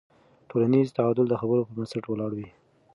ټولنیز 0.49 0.87
تعامل 0.97 1.25
د 1.29 1.33
خبرو 1.41 1.65
پر 1.67 1.73
بنسټ 1.77 2.03
ولاړ 2.07 2.31
وي. 2.37 2.49